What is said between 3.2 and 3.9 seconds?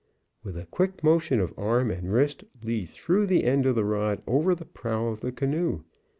the end of the